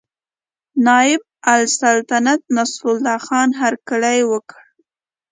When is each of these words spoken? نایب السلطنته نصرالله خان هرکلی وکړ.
نایب 0.85 1.21
السلطنته 1.53 2.45
نصرالله 2.55 3.17
خان 3.25 3.49
هرکلی 3.61 4.19
وکړ. 4.31 4.61